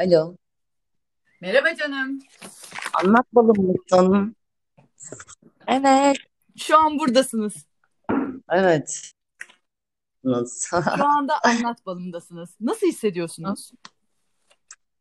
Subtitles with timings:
[0.00, 0.36] Alo.
[1.40, 2.18] Merhaba canım.
[2.94, 4.34] Anlat balım
[5.66, 6.16] Evet.
[6.56, 7.54] Şu an buradasınız.
[8.50, 9.12] Evet.
[10.24, 10.82] Nasıl?
[10.96, 12.50] Şu anda anlat balımdasınız.
[12.60, 13.72] Nasıl hissediyorsunuz?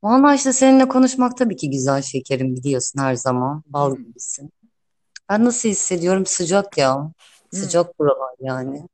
[0.04, 3.63] Vallahi işte seninle konuşmak tabii ki güzel şekerim biliyorsun her zaman.
[3.68, 4.52] Bal gibisin.
[5.29, 6.25] Ben nasıl hissediyorum?
[6.25, 7.11] Sıcak ya.
[7.54, 8.88] Sıcak buralar yani.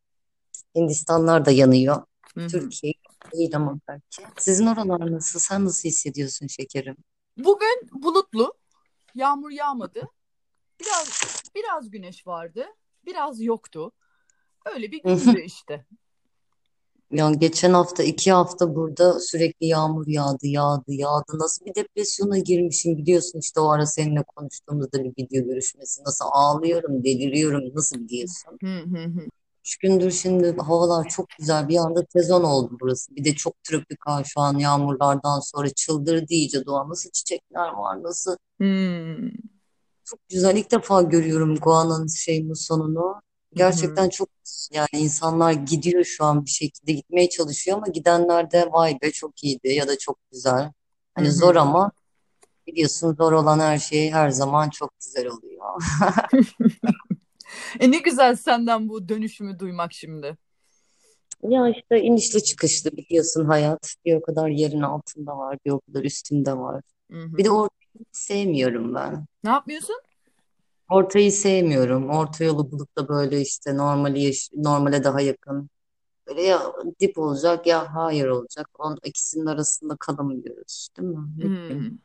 [0.76, 2.04] Hindistanlar da yanıyor.
[2.36, 2.94] Türkiye
[3.34, 4.23] değil ama belki.
[4.38, 5.39] Sizin oralar nasıl?
[5.39, 6.95] Sen nasıl hissediyorsun şekerim?
[7.38, 8.54] Bugün bulutlu.
[9.16, 10.02] Yağmur yağmadı.
[10.80, 11.22] Biraz
[11.55, 12.66] biraz güneş vardı.
[13.05, 13.91] Biraz yoktu.
[14.66, 15.86] Öyle bir gündü işte.
[17.12, 21.39] Yani geçen hafta iki hafta burada sürekli yağmur yağdı yağdı yağdı.
[21.39, 26.03] Nasıl bir depresyona girmişim biliyorsun işte o ara seninle konuştuğumuzda bir video görüşmesi.
[26.03, 28.58] Nasıl ağlıyorum deliriyorum nasıl biliyorsun.
[29.66, 33.16] Üç gündür şimdi havalar çok güzel bir anda sezon oldu burası.
[33.16, 36.90] Bir de çok tropikal şu an yağmurlardan sonra çıldırdı iyice doğa.
[36.90, 39.30] Nasıl çiçekler var nasıl Hmm.
[40.04, 40.56] çok güzel.
[40.58, 43.02] İlk defa görüyorum Goa'nın şey musonunu.
[43.02, 43.20] Hı hı.
[43.56, 44.30] Gerçekten çok
[44.72, 49.44] yani insanlar gidiyor şu an bir şekilde gitmeye çalışıyor ama gidenler de vay be çok
[49.44, 50.64] iyiydi ya da çok güzel.
[50.64, 50.72] Hı
[51.16, 51.59] Hani zor hı.
[51.59, 51.92] ama
[52.67, 55.64] biliyorsun zor olan her şey her zaman çok güzel oluyor.
[57.80, 60.38] E ne güzel senden bu dönüşümü duymak şimdi.
[61.44, 63.95] Ya işte inişli çıkışlı biliyorsun hayat.
[64.06, 66.81] Bir o kadar yerin altında var, bir o kadar üstünde var.
[67.11, 67.38] Hı hı.
[67.38, 69.26] Bir de ortayı sevmiyorum ben.
[69.44, 69.95] Ne yapmıyorsun?
[70.89, 72.09] Ortayı sevmiyorum.
[72.09, 75.70] Orta yolu bulup da böyle işte normali normale daha yakın.
[76.28, 76.61] Böyle ya
[77.00, 78.70] dip olacak ya hayır olacak.
[78.80, 81.28] Onun ikisinin arasında kalamıyoruz, değil mi?
[81.38, 82.02] Ne bileyim.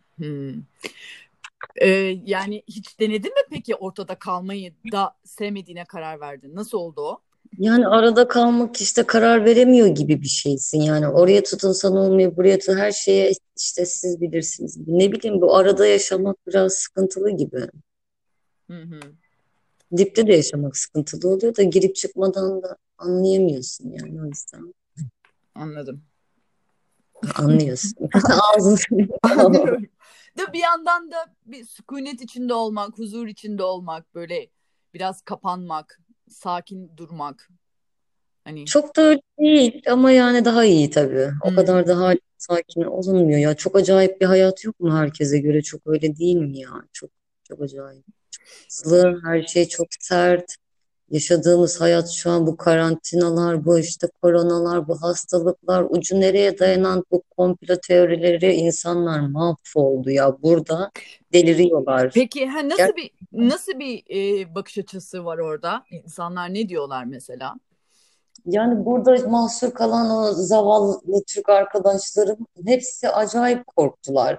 [1.77, 1.89] Ee,
[2.25, 6.55] yani hiç denedin mi peki ortada kalmayı da sevmediğine karar verdin?
[6.55, 7.21] Nasıl oldu o?
[7.59, 10.81] Yani arada kalmak işte karar veremiyor gibi bir şeysin.
[10.81, 14.79] Yani oraya tutunsan olmuyor, buraya tutun her şeye işte siz bilirsiniz.
[14.87, 17.61] Ne bileyim bu arada yaşamak biraz sıkıntılı gibi.
[18.71, 19.01] Hı hı.
[19.97, 24.75] Dipte de yaşamak sıkıntılı oluyor da girip çıkmadan da anlayamıyorsun yani o yüzden.
[25.55, 26.03] Anladım.
[27.35, 27.95] Anlıyorsun.
[28.57, 28.79] Ağzın.
[29.23, 29.87] Anlıyorum.
[30.39, 34.49] De bir yandan da bir sükunet içinde olmak, huzur içinde olmak, böyle
[34.95, 37.51] biraz kapanmak, sakin durmak.
[38.45, 41.31] Hani Çok da öyle değil ama yani daha iyi tabii.
[41.45, 41.57] O hmm.
[41.57, 43.55] kadar daha sakin olunmuyor ya.
[43.55, 45.63] Çok acayip bir hayat yok mu herkese göre?
[45.63, 46.71] Çok öyle değil mi ya?
[46.93, 47.11] Çok
[47.49, 48.05] çok acayip.
[48.31, 50.57] Çok hızlı, her şey çok sert.
[51.11, 57.23] Yaşadığımız hayat şu an bu karantinalar, bu işte koronalar, bu hastalıklar, ucu nereye dayanan bu
[57.31, 60.43] komplo teorileri insanlar mahvoldu ya.
[60.43, 60.91] Burada
[61.33, 62.11] deliriyorlar.
[62.15, 62.97] Peki ha, nasıl Gerçekten.
[63.33, 65.85] bir nasıl bir e, bakış açısı var orada?
[65.91, 67.55] İnsanlar ne diyorlar mesela?
[68.47, 74.39] Yani burada mahsur kalan o zavallı Türk arkadaşlarım hepsi acayip korktular.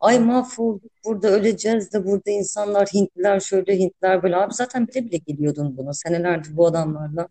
[0.00, 4.36] Ay mahvolduk burada öleceğiz de burada insanlar Hintliler şöyle Hintliler böyle.
[4.36, 7.28] Abi zaten bile bile geliyordun bunu senelerdir bu adamlarla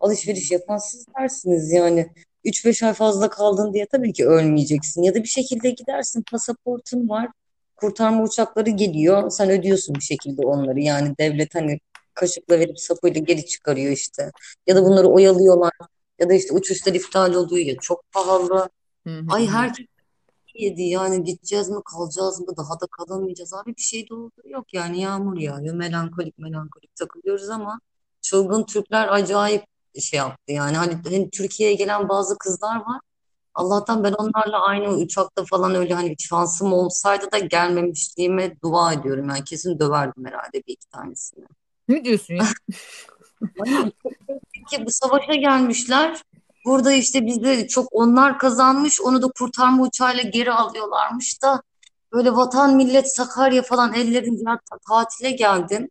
[0.00, 2.12] alışveriş yapan sizlersiniz yani.
[2.44, 5.02] 3-5 ay fazla kaldın diye tabii ki ölmeyeceksin.
[5.02, 7.28] Ya da bir şekilde gidersin pasaportun var.
[7.76, 9.30] Kurtarma uçakları geliyor.
[9.30, 10.80] Sen ödüyorsun bir şekilde onları.
[10.80, 11.80] Yani devlet hani
[12.14, 14.30] kaşıkla verip sapıyla geri çıkarıyor işte.
[14.66, 15.72] Ya da bunları oyalıyorlar.
[16.18, 18.68] Ya da işte uçuşlar iptal oluyor ya çok pahalı.
[19.06, 19.86] Hı hı Ay herkes
[20.62, 24.74] yedi yani gideceğiz mi kalacağız mı daha da kalamayacağız abi bir şey de oldu yok
[24.74, 27.80] yani yağmur yağıyor melankolik melankolik takılıyoruz ama
[28.20, 29.64] çılgın Türkler acayip
[30.00, 33.00] şey yaptı yani hani, hani Türkiye'ye gelen bazı kızlar var
[33.54, 39.44] Allah'tan ben onlarla aynı uçakta falan öyle hani şansım olsaydı da gelmemişliğime dua ediyorum yani
[39.44, 41.44] kesin döverdim herhalde bir iki tanesini.
[41.88, 42.44] Ne diyorsun ya?
[44.54, 46.22] Peki bu savaşa gelmişler.
[46.64, 49.00] Burada işte bizde çok onlar kazanmış.
[49.00, 51.62] Onu da kurtarma uçağıyla geri alıyorlarmış da
[52.12, 54.44] böyle vatan millet Sakarya falan ellerin
[54.88, 55.90] tatile geldin.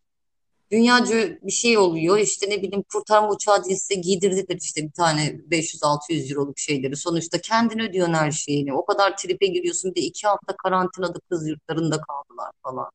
[0.72, 2.18] Dünyaca bir şey oluyor.
[2.18, 6.96] İşte ne bileyim kurtarma uçağı diye size giydirdiler işte bir tane 500-600 euroluk şeyleri.
[6.96, 8.74] Sonuçta kendin ödüyorsun her şeyini.
[8.74, 9.92] O kadar tripe giriyorsun.
[9.92, 12.92] Bir de iki hafta karantinada kız yurtlarında kaldılar falan.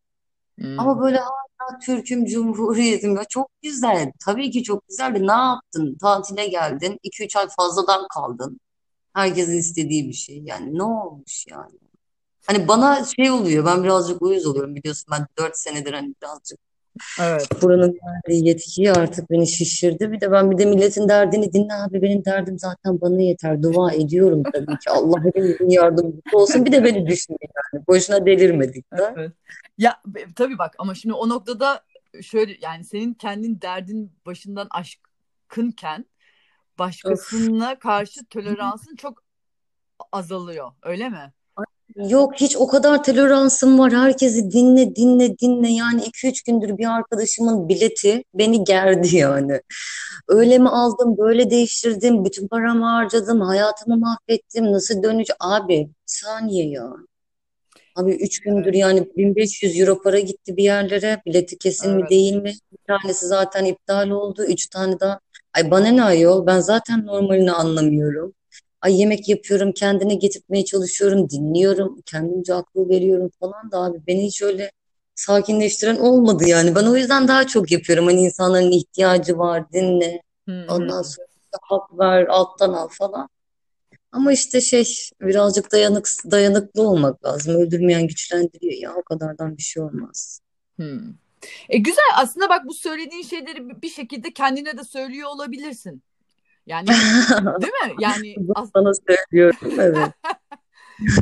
[0.76, 1.02] Ama Hmm.
[1.02, 4.12] böyle hala Türk'üm, Cumhuriyetim ya çok güzel.
[4.26, 5.96] Tabii ki çok güzel de ne yaptın?
[6.00, 8.60] Tatile geldin, 2-3 ay fazladan kaldın.
[9.14, 10.42] Herkesin istediği bir şey.
[10.44, 11.78] Yani ne olmuş yani?
[12.46, 16.58] Hani bana şey oluyor, ben birazcık uyuz oluyorum biliyorsun ben 4 senedir hani birazcık
[17.20, 17.62] Evet.
[17.62, 20.12] buranın verdiği yetkiyi artık beni şişirdi.
[20.12, 23.62] Bir de ben bir de milletin derdini dinle abi benim derdim zaten bana yeter.
[23.62, 26.64] Dua ediyorum tabii ki Allah hepimizin yardımcısı olsun.
[26.64, 27.86] Bir de beni düşünün yani.
[27.88, 29.14] Boşuna delirmedik de.
[29.16, 29.32] Evet.
[29.78, 30.02] Ya
[30.36, 31.84] tabii bak ama şimdi o noktada
[32.22, 36.78] şöyle yani senin kendin derdin başından aşkınken Of.
[36.78, 39.22] başkasına karşı toleransın çok
[40.12, 40.72] azalıyor.
[40.82, 41.32] Öyle mi?
[41.96, 43.92] Yok hiç o kadar toleransım var.
[43.92, 45.68] Herkesi dinle dinle dinle.
[45.68, 49.60] Yani iki üç gündür bir arkadaşımın bileti beni gerdi yani.
[50.28, 54.72] Öyle mi aldım, böyle değiştirdim, bütün paramı harcadım, hayatımı mahvettim.
[54.72, 55.36] Nasıl döneceğim?
[55.40, 56.92] Abi saniye ya.
[57.96, 61.22] Abi üç gündür Evet, yani 1500 euro para gitti bir yerlere.
[61.26, 62.10] Bileti kesin mi evet.
[62.10, 62.52] değil mi?
[62.72, 64.44] Bir tanesi zaten iptal oldu.
[64.44, 65.20] Üç tane daha.
[65.54, 66.46] Ay bana ne ayol?
[66.46, 68.34] Ben zaten normalini anlamıyorum.
[68.84, 74.42] Ay yemek yapıyorum, kendine getirtmeye çalışıyorum, dinliyorum, kendimce akıl veriyorum falan da abi beni hiç
[74.42, 74.70] öyle
[75.14, 76.74] sakinleştiren olmadı yani.
[76.74, 78.06] Ben o yüzden daha çok yapıyorum.
[78.06, 80.22] Hani insanların ihtiyacı var, dinle.
[80.48, 80.74] Hı hı.
[80.74, 81.26] Ondan sonra
[81.62, 83.28] hak ver, alttan al falan.
[84.12, 84.84] Ama işte şey
[85.20, 87.54] birazcık dayanık, dayanıklı olmak lazım.
[87.54, 90.40] Öldürmeyen güçlendiriyor ya o kadardan bir şey olmaz.
[90.80, 91.00] Hı.
[91.68, 96.02] E güzel aslında bak bu söylediğin şeyleri bir şekilde kendine de söylüyor olabilirsin.
[96.66, 96.86] Yani
[97.62, 97.94] değil mi?
[98.00, 100.12] Yani Bunu as- sana söylüyorum evet.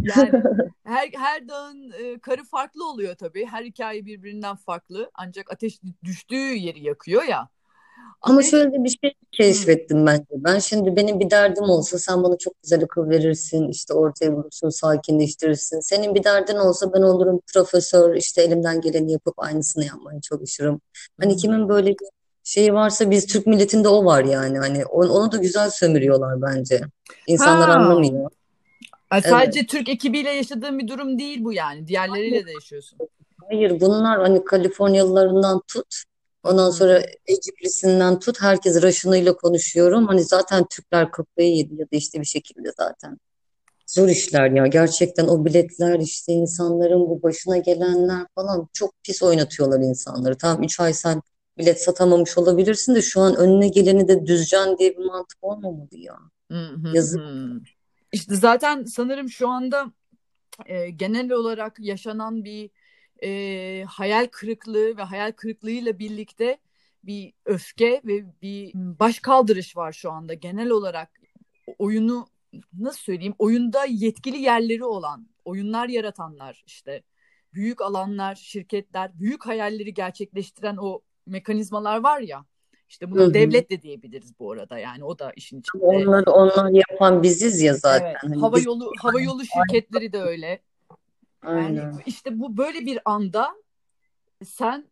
[0.03, 0.43] yani
[0.85, 3.47] her her dağın e, karı farklı oluyor tabii.
[3.47, 5.11] Her hikaye birbirinden farklı.
[5.15, 7.49] Ancak ateş düştüğü yeri yakıyor ya.
[8.21, 10.25] Ama Ateş şöyle bir şey keşfettim bence.
[10.31, 14.69] Ben şimdi benim bir derdim olsa sen bana çok güzel akıl verirsin, işte ortaya bulursun,
[14.69, 15.81] sakinleştirirsin.
[15.81, 20.81] Senin bir derdin olsa ben olurum profesör, işte elimden geleni yapıp aynısını yapmaya çalışırım.
[21.21, 22.07] Hani kimin böyle bir
[22.45, 24.59] şeyi varsa biz Türk milletinde o var yani.
[24.59, 26.81] Hani onu, da güzel sömürüyorlar bence.
[27.27, 27.75] İnsanlar Ha.
[27.75, 28.31] anlamıyor.
[29.13, 29.27] Evet.
[29.27, 31.87] Sadece Türk ekibiyle yaşadığın bir durum değil bu yani.
[31.87, 32.99] Diğerleriyle de yaşıyorsun.
[33.49, 36.03] Hayır bunlar hani Kaliforniyalılarından tut.
[36.45, 38.43] Ondan sonra Eciplisinden tut.
[38.43, 40.07] Herkes Raşınıyla konuşuyorum.
[40.07, 43.19] Hani zaten Türkler kafayı yedi ya da işte bir şekilde zaten.
[43.87, 44.67] Zor işler ya.
[44.67, 50.39] Gerçekten o biletler işte insanların bu başına gelenler falan çok pis oynatıyorlar insanları.
[50.39, 51.23] Tamam 3 ay sen
[51.63, 56.19] bilet satamamış olabilirsin de şu an önüne geleni de düzeceksin diye bir mantık olmamalı ya.
[56.51, 57.23] Hı hı Yazık.
[58.13, 59.93] İşte zaten sanırım şu anda
[60.67, 62.71] e, genel olarak yaşanan bir
[63.25, 66.59] e, hayal kırıklığı ve hayal kırıklığıyla birlikte
[67.05, 70.35] bir öfke ve bir başkaldırış var şu anda.
[70.35, 71.21] Genel olarak
[71.79, 72.27] oyunu
[72.79, 77.03] nasıl söyleyeyim oyunda yetkili yerleri olan oyunlar yaratanlar işte
[77.55, 81.03] büyük alanlar şirketler büyük hayalleri gerçekleştiren o
[81.33, 82.45] mekanizmalar var ya
[82.89, 83.35] işte Hı buna hı.
[83.35, 85.85] devlet de diyebiliriz bu arada yani o da işin içinde.
[85.85, 88.15] Onlar, onlar yapan biziz ya Evet, zaten.
[88.21, 90.63] Hani hava biz yolu hava yolu şirketleri de öyle.
[91.45, 92.03] Yani aynen.
[92.07, 93.55] işte bu böyle bir anda
[94.45, 94.87] sen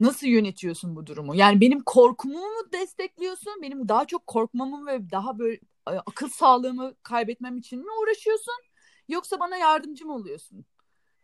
[0.00, 1.34] nasıl yönetiyorsun bu durumu?
[1.34, 3.62] Yani benim korkumu mu destekliyorsun?
[3.62, 8.54] Benim daha çok korkmamı ve daha böyle e, akıl sağlığımı kaybetmem için mi uğraşıyorsun?
[9.08, 10.64] Yoksa bana yardımcı mı oluyorsun?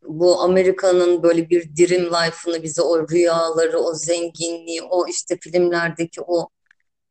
[0.08, 6.48] Bu Amerika'nın böyle bir dream life'ını bize o rüyaları, o zenginliği, o işte filmlerdeki o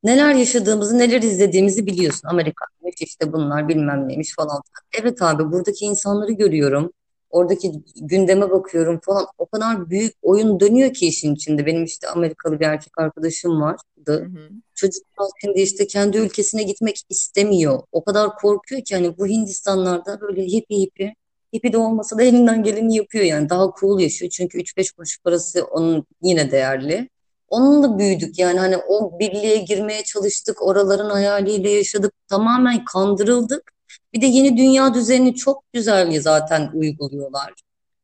[0.03, 2.27] neler yaşadığımızı, neler izlediğimizi biliyorsun.
[2.27, 4.61] Amerika'ymış işte bunlar bilmem neymiş falan.
[5.01, 6.91] Evet abi buradaki insanları görüyorum.
[7.29, 7.71] Oradaki
[8.01, 9.27] gündeme bakıyorum falan.
[9.37, 11.65] O kadar büyük oyun dönüyor ki işin içinde.
[11.65, 14.29] Benim işte Amerikalı bir erkek arkadaşım Hı vardı.
[14.33, 14.49] hı.
[14.75, 15.03] Çocuk
[15.41, 17.81] şimdi işte kendi ülkesine gitmek istemiyor.
[17.91, 21.15] O kadar korkuyor ki hani bu Hindistanlarda böyle hippie hippie
[21.53, 23.49] hippie de olmasa da elinden geleni yapıyor yani.
[23.49, 27.09] Daha cool yaşıyor çünkü üç beş kuruş parası onun yine değerli.
[27.47, 30.61] Onunla büyüdük yani hani o birliğe girmeye çalıştık.
[30.61, 32.13] Oraların hayaliyle yaşadık.
[32.27, 33.71] Tamamen kandırıldık.
[34.13, 37.53] Bir de yeni dünya düzenini çok güzel zaten uyguluyorlar.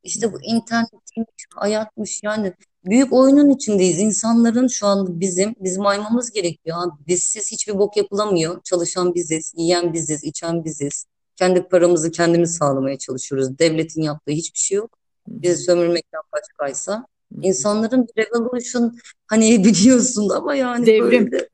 [0.02, 2.52] İşte bu internetmiş, hayatmış yani
[2.84, 3.98] büyük oyunun içindeyiz.
[3.98, 6.78] İnsanların şu anda bizim, bizim aymamız gerekiyor.
[7.06, 8.62] Bizsiz hiçbir bok yapılamıyor.
[8.64, 11.06] Çalışan biziz, yiyen biziz, içen biziz.
[11.36, 13.58] Kendi paramızı kendimiz sağlamaya çalışıyoruz.
[13.58, 14.98] Devletin yaptığı hiçbir şey yok.
[15.28, 17.06] Bizi sömürmekten başkaysa.
[17.42, 21.32] İnsanların revolution hani biliyorsun ama yani Devrim.
[21.32, 21.48] böyle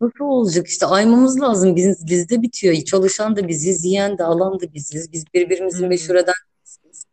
[0.00, 1.76] nasıl olacak işte aymamız lazım.
[1.76, 2.74] Biz, bizde bitiyor.
[2.74, 5.12] Çalışan da biziz, yiyen de alan da biziz.
[5.12, 5.88] Biz birbirimizi hı.
[5.88, 7.04] meşhur eden biziz.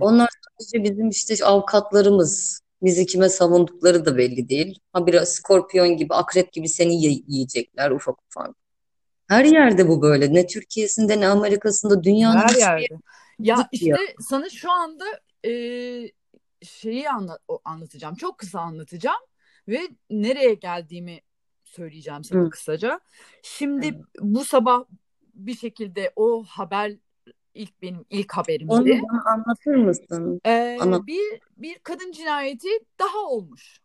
[0.00, 0.28] Onlar
[0.58, 2.62] sadece bizim işte avukatlarımız.
[2.82, 4.78] Bizi kime savundukları da belli değil.
[4.92, 8.61] Ha biraz skorpiyon gibi, akrep gibi seni ye- yiyecekler ufak ufak.
[9.32, 10.34] Her yerde bu böyle.
[10.34, 12.98] Ne Türkiye'sinde ne Amerika'sında dünyanın Her yerde.
[13.38, 13.96] Ya işte ya.
[14.20, 15.04] sana şu anda
[15.46, 15.52] e,
[16.62, 18.14] şeyi anla- anlatacağım.
[18.14, 19.20] Çok kısa anlatacağım
[19.68, 21.20] ve nereye geldiğimi
[21.64, 23.00] söyleyeceğim sana Hı, kısaca.
[23.42, 24.00] Şimdi evet.
[24.20, 24.84] bu sabah
[25.34, 26.92] bir şekilde o haber
[27.54, 29.02] ilk benim ilk Onu haberimdi.
[29.02, 30.40] bana anlatır mısın?
[30.46, 33.81] Ee, Ana, bir bir kadın cinayeti daha olmuş.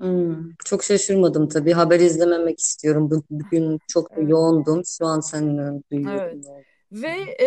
[0.00, 1.72] Hmm, çok şaşırmadım tabii.
[1.72, 3.10] Haber izlememek istiyorum.
[3.10, 4.30] Bu- Bugün çok da Evet.
[4.30, 4.82] yoğundum.
[4.84, 5.84] Şu an Evet.
[5.90, 6.64] duyuyorum ne oldu.
[6.92, 7.46] Ve e,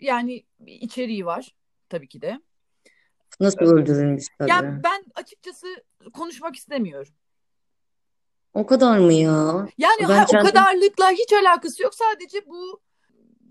[0.00, 1.54] yani içeriği var
[1.88, 2.40] tabii ki de.
[3.40, 4.82] Nasıl öldürülmüş Yani tabii.
[4.84, 5.66] ben açıkçası
[6.14, 7.12] konuşmak istemiyorum.
[8.54, 9.68] O kadar mı ya?
[9.78, 11.94] Yani Ben ha, o kendim kadarlıkla hiç alakası yok.
[11.94, 12.80] Sadece bu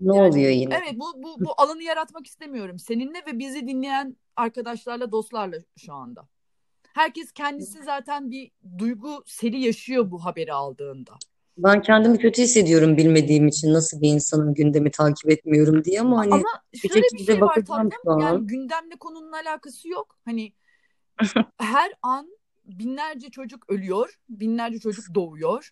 [0.00, 0.74] Ne Yani oluyor yine?
[0.82, 6.28] evet bu bu bu alanı yaratmak istemiyorum seninle ve bizi dinleyen arkadaşlarla, dostlarla şu anda.
[6.94, 11.12] Herkes kendisi zaten bir duygu seli yaşıyor bu haberi aldığında.
[11.58, 16.34] Ben kendimi kötü hissediyorum bilmediğim için nasıl bir insanın gündemi takip etmiyorum diye ama hani
[16.34, 18.20] Ama bir şöyle bir şey var tatlım.
[18.20, 20.16] Yani gündemle konunun alakası yok.
[20.24, 20.52] Hani
[21.58, 25.70] her an binlerce çocuk ölüyor, binlerce çocuk doğuyor.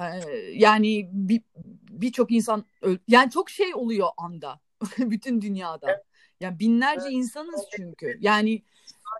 [0.00, 0.20] Ee,
[0.52, 1.42] Yani bir
[1.90, 4.60] birçok insan öl- yani çok şey oluyor anda
[4.98, 6.04] bütün dünyada.
[6.40, 8.18] Yani binlerce insanız çünkü.
[8.20, 8.62] Yani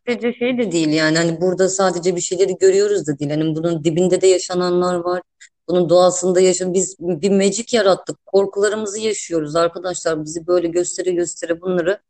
[0.07, 3.31] Sadece şey de değil yani hani burada sadece bir şeyleri görüyoruz da değil.
[3.31, 5.23] Hani bunun dibinde de yaşananlar var.
[5.69, 8.27] Bunun doğasında yaşan biz bir magic yarattık.
[8.27, 10.25] Korkularımızı yaşıyoruz arkadaşlar.
[10.25, 12.01] Bizi böyle göstere göstere bunları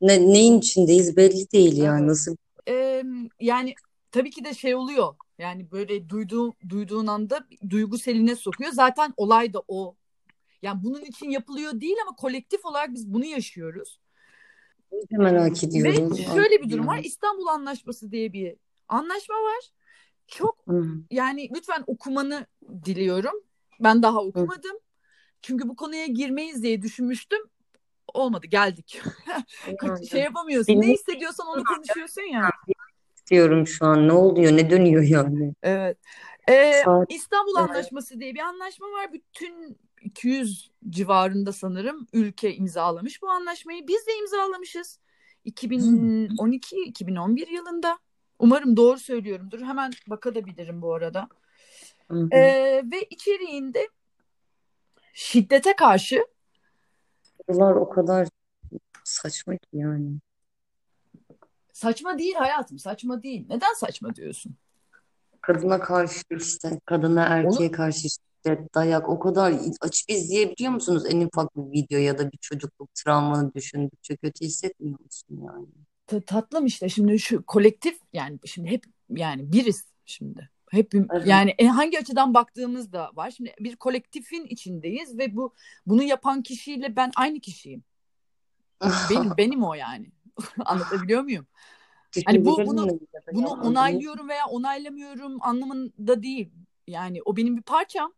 [0.00, 1.98] ne, neyin içindeyiz belli değil yani.
[1.98, 2.08] evet.
[2.08, 2.36] Nasıl
[2.68, 3.02] Ee,
[3.40, 3.74] yani
[4.10, 5.14] tabii ki de şey oluyor.
[5.38, 8.72] Yani böyle duyduğu, duyduğun anda duygu seline sokuyor.
[8.72, 9.94] Zaten olay da o.
[10.62, 13.98] Yani bunun için yapılıyor değil ama kolektif olarak biz bunu yaşıyoruz.
[15.10, 16.16] Merak Ve ediyorum.
[16.16, 17.00] şöyle bir durum var.
[17.04, 18.56] İstanbul Anlaşması diye bir
[18.88, 19.70] anlaşma var.
[20.26, 20.64] Çok
[21.10, 22.46] yani lütfen okumanı
[22.84, 23.34] diliyorum.
[23.80, 24.78] Ben daha okumadım.
[25.42, 27.40] Çünkü bu konuya girmeyiz diye düşünmüştüm.
[28.14, 29.02] Olmadı geldik.
[30.10, 30.72] Şey yapamıyorsun.
[30.72, 32.50] Ne bilmek hissediyorsan onu konuşuyorsun ya.
[33.16, 34.08] istiyorum şu an.
[34.08, 34.52] Ne oluyor?
[34.52, 35.52] Ne dönüyor yani?
[35.62, 35.98] Evet.
[36.48, 37.54] Ee, Saat İstanbul.
[37.54, 39.12] Anlaşması diye bir anlaşma var.
[39.12, 43.88] Bütün 200 civarında sanırım ülke imzalamış bu anlaşmayı.
[43.88, 44.98] Biz de imzalamışız.
[45.46, 47.98] 2012-2011 yılında.
[48.38, 49.60] Umarım doğru söylüyorumdur.
[49.60, 51.28] Hemen bakabilirim bu arada.
[52.10, 52.28] Hı hı.
[52.32, 53.88] Ee, ve içeriğinde
[55.12, 56.26] şiddete karşı
[57.48, 58.28] Bunlar o kadar
[59.04, 60.18] saçma ki yani.
[61.72, 63.46] saçma değil hayatım, saçma değil.
[63.48, 64.56] Neden saçma diyorsun?
[65.40, 68.08] Kadına karşı işte, kadına erkeğe karşı
[68.46, 71.02] şiddet, dayak o kadar açıp izleyebiliyor musunuz?
[71.08, 75.66] En ufak bir video ya da bir çocukluk travmanı düşündükçe kötü hissetmiyor musun yani?
[76.06, 80.50] ta- tatlım işte şimdi şu kolektif yani şimdi hep yani biriz şimdi.
[80.70, 81.26] Hep Evet.
[81.26, 83.30] yani en hangi açıdan baktığımız da var.
[83.30, 85.54] Şimdi bir kolektifin içindeyiz ve bu
[85.86, 87.84] bunu yapan kişiyle ben aynı kişiyim.
[89.10, 90.12] Benim benim o yani.
[90.64, 91.46] Anlatabiliyor muyum?
[92.26, 92.88] Hani bu bunu
[93.32, 96.50] bunu yapmadığın onaylıyorum veya onaylamıyorum anlamında değil.
[96.86, 98.12] Yani o benim bir parçam.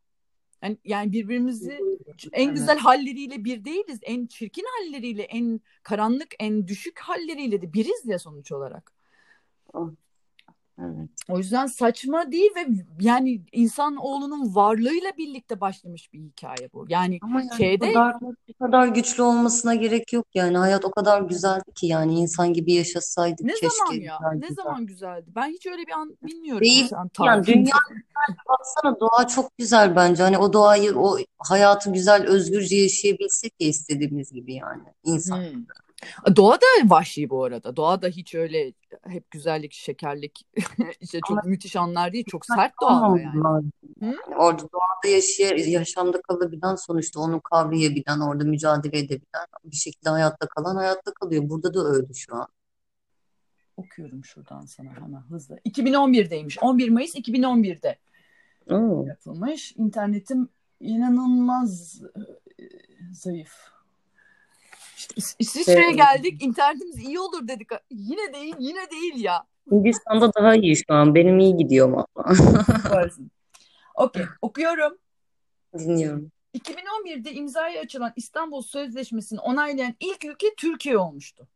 [0.62, 1.80] Yani, yani birbirimizi
[2.32, 3.98] en güzel halleriyle bir değiliz.
[4.02, 8.92] En çirkin halleriyle, en karanlık, en düşük halleriyle de biriz ya sonuç olarak.
[10.80, 11.10] Evet.
[11.28, 12.66] O yüzden saçma değil ve
[13.00, 16.86] yani insanoğlunun varlığıyla birlikte başlamış bir hikaye bu.
[16.88, 20.58] Yani Ama yani bu şeyde kadar bu kadar güçlü olmasına gerek yok yani.
[20.58, 24.18] Hayat o kadar güzeldi ki yani insan gibi yaşasaydık ne keşke zaman ya?
[24.18, 24.64] güzel Ne güzel.
[24.64, 25.30] zaman güzeldi?
[25.36, 27.76] Ben hiç öyle bir an bilmiyorum Değil insan yani dünya
[28.48, 30.22] baksana doğa çok güzel bence.
[30.22, 35.38] Hani o doğayı o hayatı güzel özgürce yaşayabilsek ya istediğimiz gibi yani insan.
[35.38, 35.64] Hmm.
[36.36, 37.76] Doğa da vahşi bu arada.
[37.76, 38.72] Doğa da hiç öyle
[39.06, 40.46] hep güzellik, şekerlik
[41.00, 42.24] işte çok Ama müthiş anlar değil.
[42.28, 43.70] Çok sert doğada yani.
[44.00, 44.16] Hı?
[44.36, 50.76] Orada doğada yaşaya, yaşamda kalabilen sonuçta onu kavrayabilen, orada mücadele edebilen, bir şekilde hayatta kalan
[50.76, 51.48] hayatta kalıyor.
[51.48, 52.48] Burada da öyle şu an.
[53.76, 55.56] Okuyorum şuradan sana hemen hızlı.
[55.56, 56.58] 2011'deymiş.
[56.60, 57.98] 11 Mayıs 2011'de
[58.70, 59.06] Oo.
[59.06, 59.74] yapılmış.
[59.76, 60.48] İnternetim
[60.80, 62.02] inanılmaz
[62.58, 62.62] e,
[63.12, 63.75] zayıf.
[64.96, 65.96] İşte İs- İsviçre'ye Evet.
[65.96, 66.42] geldik.
[66.42, 67.68] İnternetimiz iyi olur dedik.
[67.90, 69.44] Yine değil, yine değil ya.
[69.70, 71.14] Hindistan'da daha iyi şu an.
[71.14, 72.04] Benim iyi gidiyor.
[72.90, 73.30] Varsın.
[73.94, 74.98] Okey, okuyorum.
[75.78, 76.30] Dinliyorum.
[76.54, 81.48] 2011'de imzaya açılan İstanbul Sözleşmesi'ni onaylayan ilk ülke Türkiye olmuştu.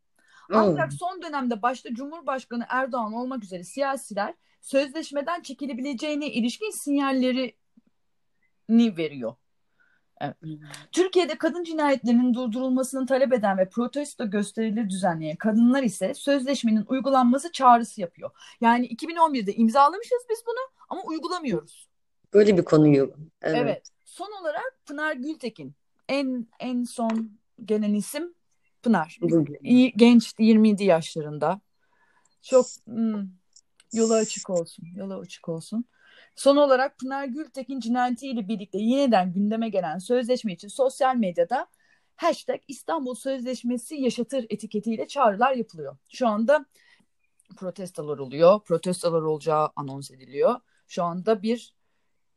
[0.52, 0.56] Oo.
[0.56, 7.56] Ancak son dönemde başta Cumhurbaşkanı Erdoğan olmak üzere siyasiler sözleşmeden çekilebileceğine ilişkin sinyallerini
[8.97, 9.35] veriyor.
[10.21, 10.37] Evet.
[10.93, 18.00] Türkiye'de kadın cinayetlerinin durdurulmasını talep eden ve protesto gösterileri düzenleyen kadınlar ise sözleşmenin uygulanması çağrısı
[18.00, 18.31] yapıyor.
[18.61, 21.89] Yani 2011'de imzalamışız biz bunu ama uygulamıyoruz.
[22.35, 23.15] Böyle bir konuyu.
[23.43, 23.59] Evet.
[23.62, 23.89] Evet.
[24.05, 25.75] Son olarak Pınar Gültekin.
[26.09, 27.31] En en son
[27.65, 28.35] gelen isim
[28.83, 29.19] Pınar.
[29.62, 31.61] İyi, gençti 27 yaşlarında.
[32.43, 33.29] Çok hmm,
[33.93, 34.87] yolu açık olsun.
[34.97, 35.85] Yolu açık olsun.
[36.37, 41.66] Son olarak Pınar Gültekin cinayetiyle birlikte yeniden gündeme gelen sözleşme için sosyal medyada
[42.16, 45.96] hashtag İstanbul Sözleşmesi yaşatır etiketiyle çağrılar yapılıyor.
[46.08, 46.66] Şu anda
[47.56, 48.60] protestolar oluyor.
[48.64, 50.60] Protestolar olacağı anons ediliyor.
[50.88, 51.75] Şu anda bir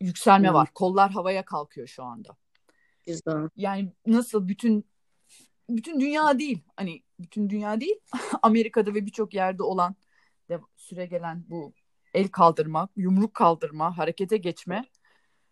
[0.01, 0.53] yükselme Hı.
[0.53, 0.69] var.
[0.73, 2.35] Kollar havaya kalkıyor şu anda.
[3.05, 3.49] Güzel.
[3.55, 4.85] Yani nasıl bütün
[5.69, 6.63] bütün dünya değil.
[6.75, 7.99] Hani bütün dünya değil.
[8.41, 9.95] Amerika'da ve birçok yerde olan
[10.75, 11.73] süre gelen bu
[12.13, 14.85] el kaldırma, yumruk kaldırma, harekete geçme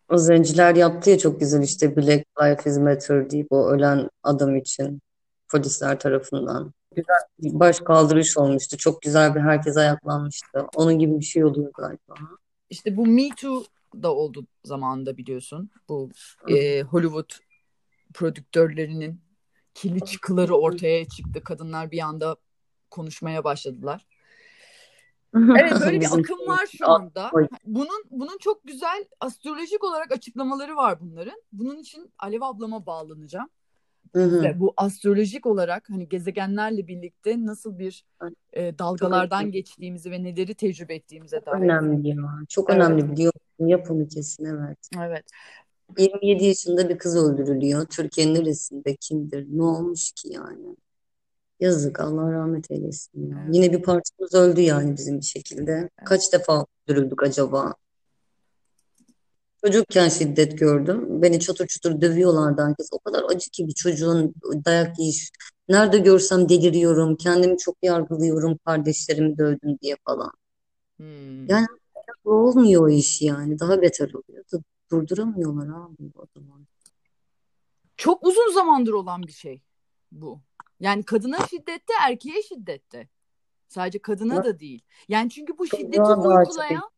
[0.08, 5.02] O zenciler yaptı ya çok güzel işte Black Lives Matter deyip o ölen adam için
[5.48, 6.72] polisler tarafından.
[6.96, 8.76] Güzel bir baş kaldırış olmuştu.
[8.76, 10.66] Çok güzel bir herkes ayaklanmıştı.
[10.76, 12.14] Onun gibi bir şey oluyor galiba.
[12.70, 13.64] İşte bu Me Too
[14.02, 15.70] da oldu zamanında biliyorsun.
[15.88, 16.10] Bu
[16.48, 17.30] e, Hollywood
[18.14, 19.20] prodüktörlerinin
[19.74, 21.44] kirli çıkıları ortaya çıktı.
[21.44, 22.36] Kadınlar bir anda
[22.90, 24.06] konuşmaya başladılar.
[25.60, 27.30] Evet böyle bir akım var şu anda.
[27.66, 31.42] Bunun bunun çok güzel astrolojik olarak açıklamaları var bunların.
[31.52, 33.48] Bunun için Alev ablama bağlanacağım.
[34.14, 34.60] Hı hı.
[34.60, 38.04] Bu astrolojik olarak hani gezegenlerle birlikte nasıl bir
[38.52, 41.62] e, dalgalardan geçtiğimizi ve neleri tecrübe ettiğimize Çok dair.
[41.62, 42.16] önemli ya.
[42.48, 42.80] Çok Evet.
[42.80, 43.66] önemli biliyor musun?
[43.68, 44.78] Yapımı kesin evet.
[44.98, 45.24] Evet.
[45.98, 47.86] 27 yaşında bir kız öldürülüyor.
[47.86, 49.46] Türkiye'nin neresinde kimdir?
[49.50, 50.76] Ne olmuş ki yani?
[51.62, 53.36] Yazık Allah rahmet eylesin ya.
[53.44, 53.54] Evet.
[53.54, 55.90] Yine bir parçamız öldü yani bizim bir şekilde.
[56.04, 57.74] Kaç defa öldürüldük acaba?
[59.64, 61.22] Çocukken şiddet gördüm.
[61.22, 62.88] Beni çatır çutur dövüyorlardı herkes.
[62.92, 65.30] O kadar acı ki bir çocuğun dayak yiyiş.
[65.68, 67.16] Nerede görsem deliriyorum.
[67.16, 68.58] Kendimi çok yargılıyorum.
[68.64, 70.32] Kardeşlerimi dövdüm diye falan.
[70.96, 71.46] Hmm.
[71.46, 71.66] Yani
[72.24, 73.58] olmuyor o iş yani.
[73.58, 74.44] Daha beter oluyor.
[74.90, 76.66] Durduramıyorlar abi o zaman.
[77.96, 79.62] Çok uzun zamandır olan bir şey
[80.12, 80.40] bu.
[80.82, 83.08] Yani kadına şiddette, erkeğe şiddette.
[83.68, 84.82] Sadece kadına da değil.
[85.08, 86.90] Yani çünkü bu şiddeti uygulayan,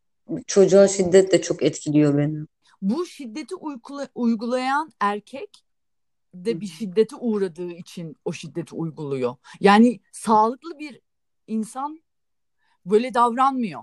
[0.46, 2.46] Çocuğa şiddet de çok etkiliyor beni.
[2.82, 5.64] bu şiddeti uygula- uygulayan erkek
[6.34, 9.36] de bir şiddete uğradığı için o şiddeti uyguluyor.
[9.60, 11.00] Yani sağlıklı bir
[11.46, 12.02] insan
[12.86, 13.82] böyle davranmıyor.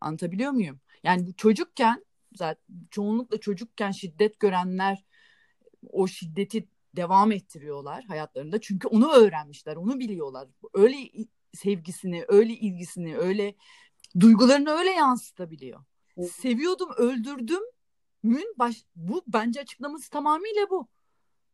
[0.00, 0.80] Anlatabiliyor muyum?
[1.02, 5.04] Yani çocukken zaten çoğunlukla çocukken şiddet görenler
[5.90, 8.60] o şiddeti devam ettiriyorlar hayatlarında.
[8.60, 10.48] Çünkü onu öğrenmişler, onu biliyorlar.
[10.74, 10.96] Öyle
[11.54, 13.54] sevgisini, öyle ilgisini, öyle
[14.20, 15.80] duygularını öyle yansıtabiliyor.
[16.32, 17.62] Seviyordum, öldürdüm.
[18.22, 20.88] Mün baş, bu bence açıklaması tamamıyla bu.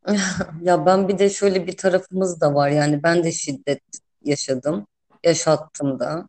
[0.63, 2.69] Ya ben bir de şöyle bir tarafımız da var.
[2.69, 3.83] Yani ben de şiddet
[4.25, 4.87] yaşadım.
[5.25, 6.29] Yaşattım da.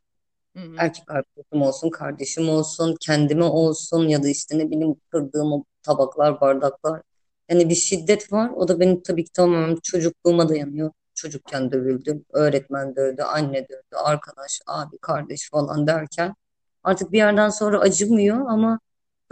[0.55, 0.75] Hı hı.
[0.77, 6.41] Erkek arkadaşım olsun, kardeşim olsun, kendime olsun ya da işte ne bileyim kırdığım o tabaklar,
[6.41, 7.01] bardaklar.
[7.49, 8.49] Yani bir şiddet var.
[8.55, 10.91] O da benim tabii ki tamamen çocukluğuma dayanıyor.
[11.15, 12.25] Çocukken dövüldüm.
[12.33, 16.35] Öğretmen dövdü, anne dövdü, arkadaş, abi, kardeş falan derken
[16.83, 18.79] artık bir yerden sonra acımıyor ama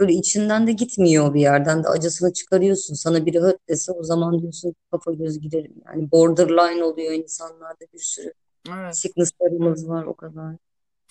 [0.00, 2.94] böyle içinden de gitmiyor bir yerden de acısını çıkarıyorsun.
[2.94, 5.74] Sana biri höt dese o zaman diyorsun kafa göz giderim.
[5.86, 8.32] Yani borderline oluyor insanlarda bir sürü
[8.68, 10.56] Evet, sickness'larımız var o kadar.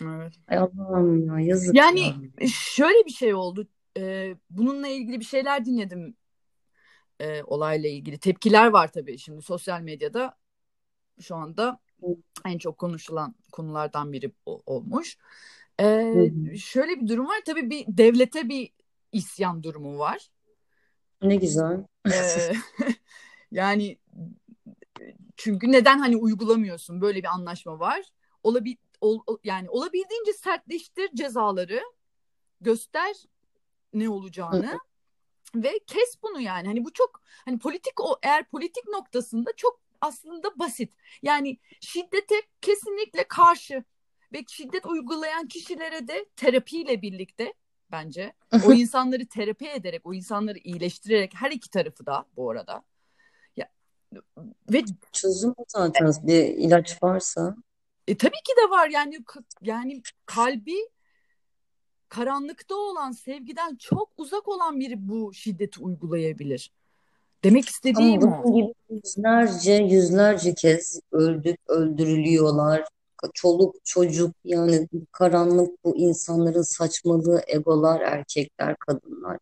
[0.02, 0.34] evet.
[0.48, 2.02] Ay Allah'ım ya yazık Yani
[2.42, 2.48] ya.
[2.48, 3.68] şöyle bir şey oldu.
[3.98, 6.16] Ee, bununla ilgili bir şeyler dinledim
[7.22, 8.20] e, olayla ilgili.
[8.20, 10.38] Tepkiler var tabii şimdi sosyal medyada
[11.20, 11.80] şu anda
[12.46, 15.18] en çok konuşulan konulardan biri o- olmuş.
[15.80, 16.58] Ee, hı.
[16.58, 17.42] şöyle bir durum var.
[17.46, 18.74] Tabii bir devlete bir
[19.12, 20.30] isyan durumu var.
[21.22, 21.86] Ne güzel.
[22.14, 22.54] Ee,
[23.52, 23.98] yani
[25.38, 27.02] çünkü neden hani uygulamıyorsun?
[27.02, 28.02] Böyle bir anlaşma var.
[28.44, 31.82] Olabil ol- yani olabildiğince sertleştir cezaları.
[32.62, 33.16] Göster
[33.94, 34.80] ne olacağını.
[35.56, 36.68] Ve kes bunu yani.
[36.68, 40.94] Hani bu çok hani politik o eğer politik noktasında çok aslında basit.
[41.24, 43.84] Yani şiddete kesinlikle karşı
[44.34, 47.54] ve şiddet uygulayan kişilere de terapiyle birlikte
[47.92, 48.34] bence
[48.66, 52.84] o insanları terapi ederek, o insanları iyileştirerek her iki tarafı da bu arada.
[53.58, 53.70] Ya,
[54.72, 57.56] ve Çözüm zaten bir ilaç varsa.
[58.08, 60.76] e, tabii ki de var yani k- yani kalbi
[62.12, 66.72] karanlıkta olan sevgiden çok uzak olan biri bu şiddeti uygulayabilir.
[67.44, 72.84] Demek Ama istediğim bunun gibi yüzlerce yüzlerce kez öldük, öldürülüyorlar.
[73.34, 79.38] Çoluk çocuk yani karanlık bu insanların saçmalığı, egolar, erkekler, kadınlar.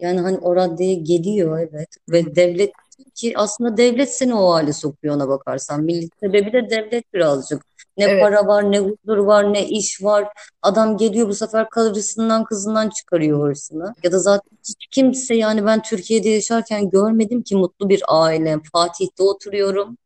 [0.00, 1.88] Yani hani o raddeye geliyor evet.
[2.08, 2.72] Ve devlet
[3.14, 5.82] ki aslında devlet seni o hale sokuyor ona bakarsan.
[5.82, 7.73] Millet sebebi de devlet birazcık.
[7.96, 8.22] Ne Evet.
[8.22, 10.28] para var, ne huzur var, ne iş var.
[10.62, 13.94] Adam geliyor bu sefer karısından kızından çıkarıyor hırsını.
[14.02, 18.58] Ya da zaten hiç kimse yani ben Türkiye'de yaşarken görmedim ki mutlu bir aile.
[18.72, 19.96] Fatih'te oturuyorum.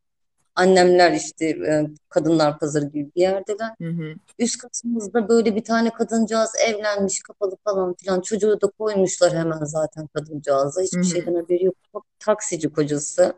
[0.55, 3.69] Annemler işte e, kadınlar pazarı gibi bir yerdeler.
[3.81, 4.13] Hı hı.
[4.39, 8.21] Üst katımızda böyle bir tane kadıncağız evlenmiş kapalı falan filan.
[8.21, 10.81] Çocuğu da koymuşlar hemen zaten kadıncağıza.
[10.81, 11.03] Hı Hiçbir hı.
[11.03, 11.75] şeyden haberi yok.
[12.19, 13.33] Taksici kocası.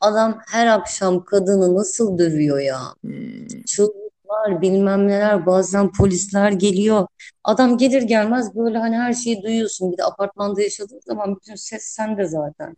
[0.00, 2.80] Adam her akşam kadını nasıl dövüyor ya?
[3.00, 3.46] Hmm.
[3.66, 7.06] Çığlıklar bilmem neler bazen polisler geliyor.
[7.44, 9.92] Adam gelir gelmez böyle hani her şeyi duyuyorsun.
[9.92, 12.74] Bir de apartmanda yaşadığın zaman bütün ses sende zaten.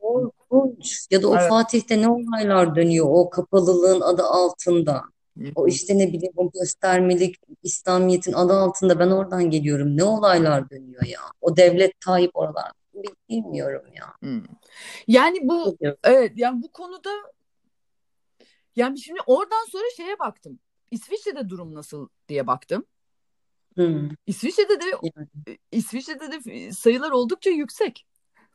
[0.00, 1.06] Korkunç.
[1.10, 1.48] Ya da o Evet.
[1.48, 5.02] Fatih'te ne olaylar dönüyor o kapalılığın adı altında.
[5.54, 9.96] O işte ne bileyim o göstermelik İslamiyet'in adı altında ben oradan geliyorum.
[9.96, 11.20] Ne olaylar dönüyor ya.
[11.40, 12.70] O devlet Tayyip oralar.
[13.28, 14.14] Bilmiyorum ya.
[14.20, 14.44] Hmm.
[15.06, 17.10] Yani bu evet yani bu konuda
[18.76, 20.58] yani şimdi oradan sonra şeye baktım.
[20.90, 22.84] İsviçre'de durum nasıl diye baktım.
[23.74, 24.08] Hmm.
[24.26, 25.28] İsviçre'de de yani.
[25.72, 28.06] İsviçre'de de sayılar oldukça yüksek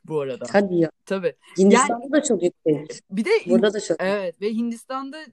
[0.06, 0.46] bu arada.
[0.52, 0.92] Hadi ya.
[1.06, 1.36] Tabii.
[1.58, 3.04] Hindistan'da yani, da çok yüksek.
[3.12, 3.98] Bir de burada da çok.
[4.00, 5.26] Evet ve Hindistan'da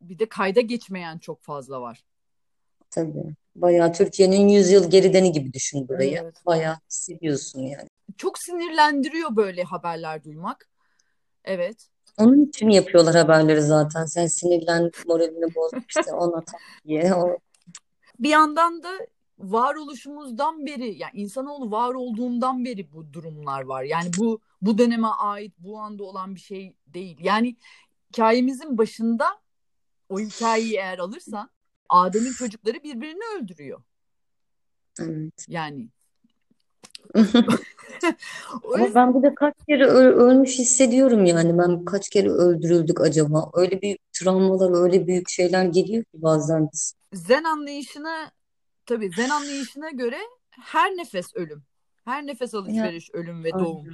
[0.00, 2.04] bir de kayda geçmeyen çok fazla var.
[2.90, 3.34] Tabii.
[3.54, 6.18] Bayağı Türkiye'nin 100 yıl gerideni gibi düşün burayı.
[6.22, 6.46] Evet.
[6.46, 7.88] Bayağı hissediyorsun yani.
[8.16, 10.68] Çok sinirlendiriyor böyle haberler duymak.
[11.44, 11.88] Evet.
[12.18, 14.04] Onun için yapıyorlar haberleri zaten.
[14.04, 17.14] Sen sinirlen, moralini boz işte ona tak diye.
[17.14, 17.38] O...
[18.18, 18.88] Bir yandan da
[19.38, 23.82] varoluşumuzdan beri yani insanoğlu var olduğundan beri bu durumlar var.
[23.82, 27.18] Yani bu bu döneme ait bu anda olan bir şey değil.
[27.20, 27.56] Yani
[28.08, 29.26] hikayemizin başında
[30.08, 31.50] o hikayeyi eğer alırsan
[31.92, 33.82] Adem'in çocukları birbirini öldürüyor.
[35.00, 35.46] Evet.
[35.48, 35.88] Yani.
[38.74, 41.58] Ama ben bir de kaç kere ölmüş hissediyorum yani.
[41.58, 43.50] Ben kaç kere öldürüldük acaba?
[43.54, 46.68] Öyle büyük travmalar, öyle büyük şeyler geliyor ki bazen.
[47.12, 48.30] Zen anlayışına
[48.86, 50.18] tabii zen anlayışına göre
[50.50, 51.62] her nefes ölüm.
[52.04, 53.64] Her nefes alışveriş ya, ölüm ve aynen.
[53.64, 53.84] doğum.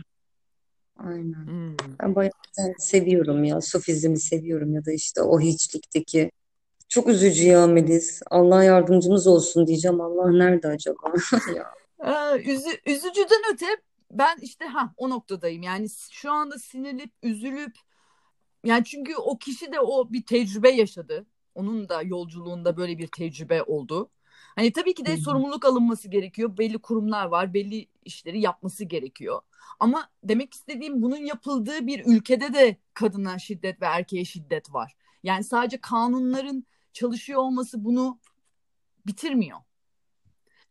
[0.97, 1.47] Aynen.
[1.47, 1.77] Hmm.
[2.03, 2.33] Ben bayağı
[2.79, 3.61] seviyorum ya.
[3.61, 6.31] Sufizmi seviyorum ya da işte o hiçlikteki
[6.89, 8.23] çok üzücü ya Melis.
[8.31, 10.01] Allah yardımcımız olsun diyeceğim.
[10.01, 11.13] Allah nerede acaba?
[11.57, 11.75] ya.
[12.05, 13.67] Ee, üzü, üzücüden öte
[14.11, 15.63] ben işte ha o noktadayım.
[15.63, 17.73] Yani şu anda sinirlip, üzülüp
[18.65, 21.27] yani çünkü o kişi de o bir tecrübe yaşadı.
[21.55, 24.11] Onun da yolculuğunda böyle bir tecrübe oldu.
[24.57, 25.21] Hani tabii ki de Hı-hı.
[25.21, 26.59] sorumluluk alınması gerekiyor.
[26.59, 29.41] Belli kurumlar var, belli işleri yapması gerekiyor.
[29.81, 34.97] Ama demek istediğim bunun yapıldığı bir ülkede de kadına şiddet ve erkeğe şiddet var.
[35.23, 36.65] Yani sadece kanunların
[36.99, 38.19] çalışıyor olması bunu
[39.07, 39.59] bitirmiyor.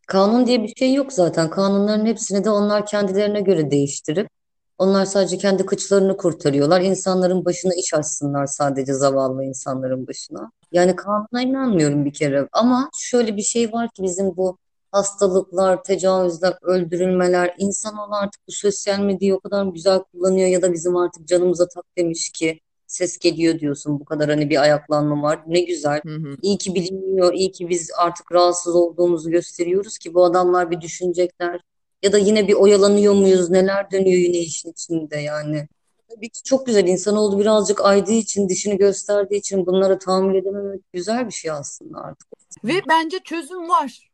[0.08, 1.50] Kanun diye bir şey yok zaten.
[1.50, 4.30] Kanunların hepsini de onlar kendilerine göre değiştirip
[4.78, 6.82] onlar sadece kendi kıçlarını kurtarıyorlar.
[6.82, 10.52] İnsanların başına iş açsınlar sadece zavallı insanların başına.
[10.72, 12.48] Yani kanuna inanmıyorum bir kere.
[12.52, 14.58] Ama şöyle bir şey var ki bizim bu
[14.92, 20.98] hastalıklar, tecavüzler, öldürülmeler, insanoğlu artık bu sosyal medyayı o kadar güzel kullanıyor ya da bizim
[20.98, 25.40] artık canımıza tak demiş ki ses geliyor diyorsun bu kadar hani bir ayaklanma var.
[25.48, 26.02] Ne güzel.
[26.06, 26.38] Hı hı.
[26.42, 31.62] İyi ki biliniyor, iyi ki biz artık rahatsız olduğumuzu gösteriyoruz ki bu adamlar bir düşünecekler.
[32.04, 33.50] Ya da yine bir oyalanıyor muyuz?
[33.50, 35.68] Neler dönüyor yine işin içinde yani.
[36.10, 36.88] Tabii ki çok güzel.
[36.88, 42.28] İnsanoğlu birazcık aydığı için, dişini gösterdiği için bunlara tahammül edememek güzel bir şey aslında artık.
[42.64, 44.12] Ve bence çözüm var.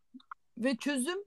[0.57, 1.23] Ve çözüm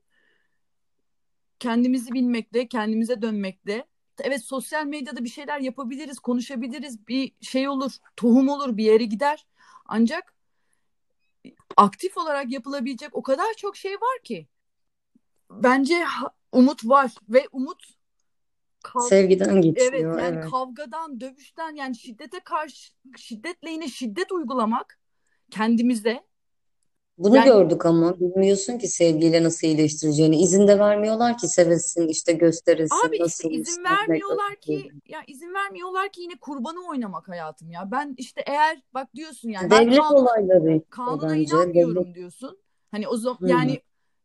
[1.59, 3.85] kendimizi bilmekle, kendimize dönmekle
[4.20, 9.46] evet sosyal medyada bir şeyler yapabiliriz, konuşabiliriz, bir şey olur, tohum olur, bir yere gider.
[9.87, 10.35] Ancak
[11.76, 14.46] aktif olarak yapılabilecek o kadar çok şey var ki.
[15.50, 16.05] Bence
[16.52, 17.83] umut var ve umut
[18.85, 19.92] kav- sevgiden geçiyor.
[19.92, 20.50] Evet yani evet.
[20.50, 24.98] kavgadan, dövüşten yani şiddete karşı şiddetle yine şiddet uygulamak
[25.50, 26.26] kendimize
[27.18, 30.42] bunu Yani gördük ama bilmiyorsun ki sevgiyle nasıl iyileştireceğini.
[30.42, 35.55] İzin de vermiyorlar ki sevesin, işte gösterilsin, abi işte izin işte vermiyorlar ki ya izin
[35.55, 37.90] vermiyorlar ki yine kurbanı oynamak hayatım ya.
[37.90, 41.50] Ben işte eğer bak diyorsun yani ben Devlet kanuna olayları işte kanuna bence.
[41.50, 41.52] Devlet.
[41.52, 42.59] inanmıyorum diyorsun.
[42.90, 43.48] Hani o zaman Hı hı.
[43.48, 43.81] yani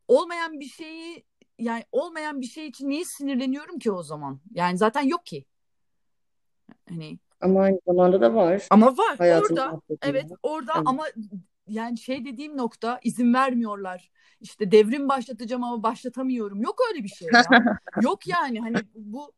[0.08, 1.23] olmayan bir şeyi
[1.60, 4.39] yani olmayan bir şey için niye sinirleniyorum ki o zaman?
[4.54, 5.45] Yani zaten yok ki.
[6.89, 8.67] Hani Ama aynı zamanda da var.
[8.69, 10.84] ama var Hayatın orada evet orada Evet.
[10.86, 11.04] ama
[11.67, 14.12] yani şey dediğim nokta izin vermiyorlar.
[14.41, 16.62] İşte devrim başlatacağım ama başlatamıyorum.
[16.62, 17.43] Yok öyle bir şey ya.
[18.02, 19.34] Yok yani hani bu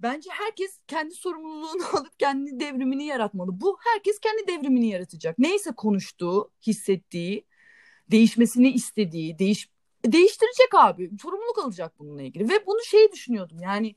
[0.00, 3.60] bence herkes kendi sorumluluğunu alıp kendi devrimini yaratmalı.
[3.60, 5.38] Bu herkes kendi devrimini yaratacak.
[5.38, 7.46] Neyse konuştuğu, hissettiği,
[8.10, 9.68] değişmesini istediği, değiş
[10.06, 11.10] değiştirecek abi.
[11.22, 12.48] Sorumluluk alacak bununla ilgili.
[12.48, 13.94] Ve bunu şey düşünüyordum yani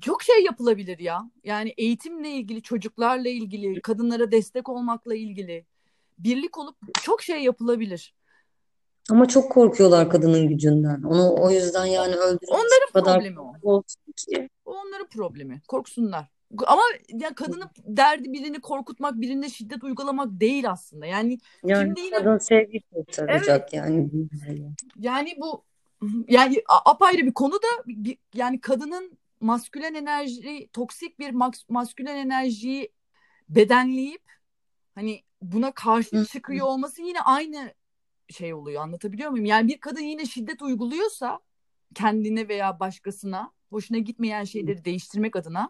[0.00, 1.30] çok şey yapılabilir ya.
[1.44, 5.66] Yani eğitimle ilgili, çocuklarla ilgili, kadınlara destek olmakla ilgili
[6.18, 8.14] birlik olup çok şey yapılabilir.
[9.10, 11.02] Ama çok korkuyorlar kadının gücünden.
[11.02, 13.82] Onu o yüzden yani öldürmek Onların kadar problemi o.
[14.16, 14.48] ki.
[14.64, 15.60] Onların problemi.
[15.68, 16.26] Korksunlar.
[16.66, 21.06] Ama ya kadının derdi birini korkutmak, birine şiddet uygulamak değil aslında.
[21.06, 24.10] Yani Yani şimdi yine kadın sevgi kurtaracak yani.
[24.98, 25.64] yani bu
[26.28, 27.92] yani apayrı bir konu da
[28.34, 32.92] yani kadının maskülen enerji, toksik bir mas- maskülen enerjiyi
[33.48, 34.22] bedenleyip
[34.94, 37.74] hani buna karşı çıkıyor olması yine aynı
[38.28, 38.82] şey oluyor.
[38.82, 39.46] Anlatabiliyor muyum?
[39.46, 41.40] Yani bir kadın yine şiddet uyguluyorsa
[41.94, 45.68] kendine veya başkasına hoşuna gitmeyen şeyleri değiştirmek adına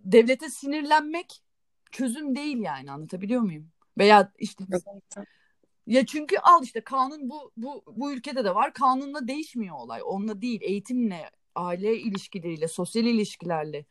[0.00, 1.42] devlete sinirlenmek
[1.90, 3.70] çözüm değil yani anlatabiliyor muyum?
[3.98, 4.64] Veya işte
[5.86, 8.72] ya çünkü al işte kanun bu bu bu ülkede de var.
[8.72, 10.00] Kanunla değişmiyor olay.
[10.04, 13.84] Onunla değil, eğitimle, aile ilişkileriyle, sosyal ilişkilerle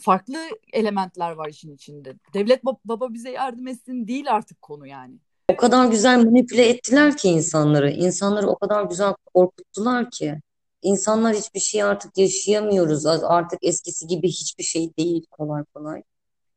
[0.00, 0.38] farklı
[0.72, 2.14] elementler var işin içinde.
[2.34, 5.14] Devlet baba bize yardım etsin değil artık konu yani.
[5.52, 7.90] O kadar güzel manipüle ettiler ki insanları.
[7.90, 10.40] İnsanları o kadar güzel korkuttular ki.
[10.82, 13.06] İnsanlar hiçbir şey artık yaşayamıyoruz.
[13.06, 16.02] Artık eskisi gibi hiçbir şey değil kolay kolay.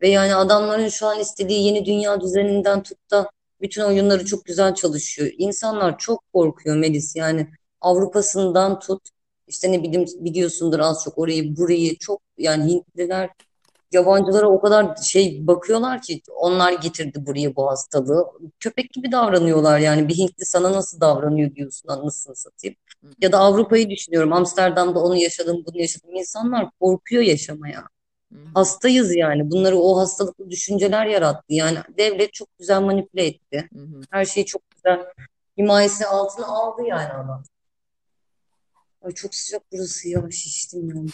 [0.02, 4.76] Ve yani adamların şu an istediği yeni dünya düzeninden tut da bütün oyunları çok güzel
[4.76, 5.32] çalışıyor.
[5.38, 7.16] İnsanlar çok korkuyor Melis.
[7.16, 7.48] Yani
[7.82, 9.10] Avrupa'sından tut
[9.48, 13.30] işte ne bileyim biliyorsundur az çok orayı burayı çok yani Hintliler
[13.92, 18.26] yabancılara o kadar şey bakıyorlar ki onlar getirdi buraya bu hastalığı.
[18.60, 22.76] Köpek gibi davranıyorlar yani bir Hintli sana nasıl davranıyor diyorsun anlasını satayım.
[23.22, 24.34] Ya da Avrupa'yı düşünüyorum.
[24.34, 26.16] Amsterdam'da onu yaşadım, bunu yaşadım.
[26.16, 27.84] İnsanlar korkuyor yaşamaya.
[28.54, 29.52] Hastayız yani.
[29.52, 31.46] Bunları o hastalıklı düşünceler yarattı.
[31.50, 33.70] Yani devlet çok güzel manipüle etti.
[34.12, 35.00] Her şeyi çok güzel
[35.58, 37.44] himayesi altına aldı yani adam.
[39.08, 41.10] Ay çok sıcak burası ya şiştim ben.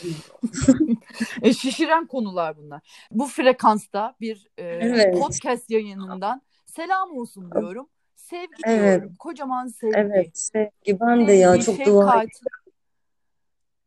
[1.41, 3.07] e, şişiren konular bunlar.
[3.11, 5.19] Bu frekansta bir e, evet.
[5.19, 7.89] podcast yayınından selam olsun diyorum.
[8.15, 9.01] Sevgi evet.
[9.01, 9.15] diyorum.
[9.19, 9.93] Kocaman sevgi.
[9.97, 10.99] Evet sevgi.
[10.99, 12.63] Ben de ya çok dua ediyorum.